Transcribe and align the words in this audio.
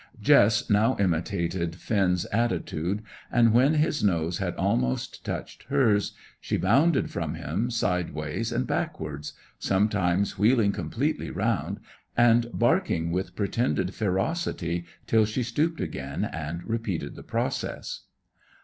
Jess 0.19 0.67
now 0.67 0.97
imitated 0.99 1.75
Finn's 1.75 2.25
attitude, 2.33 3.03
and 3.31 3.53
when 3.53 3.75
his 3.75 4.03
nose 4.03 4.39
had 4.39 4.55
almost 4.55 5.23
touched 5.23 5.61
hers 5.69 6.13
she 6.39 6.57
bounded 6.57 7.11
from 7.11 7.35
him 7.35 7.69
sideways 7.69 8.51
and 8.51 8.65
backwards, 8.65 9.33
sometimes 9.59 10.39
wheeling 10.39 10.71
completely 10.71 11.29
round, 11.29 11.79
and 12.17 12.49
barking 12.51 13.11
with 13.11 13.35
pretended 13.35 13.93
ferocity, 13.93 14.85
till 15.05 15.23
she 15.23 15.43
stooped 15.43 15.79
again 15.79 16.25
and 16.25 16.63
repeated 16.67 17.13
the 17.13 17.21
process. 17.21 18.05